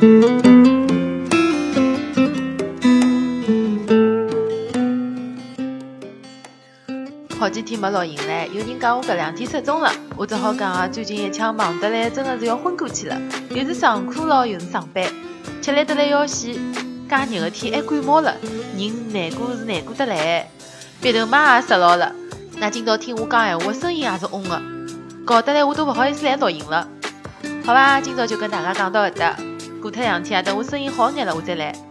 [0.00, 0.06] 好
[7.50, 15.04] 几天没录音了，有人讲我搿两天失踪了，我只好讲啊，最近一腔忙得来，真的是要昏过去了，又是上课了，又是上班，
[15.60, 18.34] 吃力得来要死，介热的天还感冒了，
[18.78, 20.48] 人难过是难过得来，
[21.02, 22.10] 鼻头嘛也塞牢了，
[22.56, 24.62] 那今朝听我讲闲话，声音也是嗡的，
[25.26, 26.88] 搞得来我都勿好意思来录音了，
[27.66, 29.36] 好吧，今朝就跟大家讲到搿搭。
[29.80, 31.89] 过脱两天啊，等我声音好眼了，我再来。